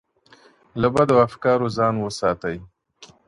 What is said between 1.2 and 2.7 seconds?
افکارو ځان وساتئ.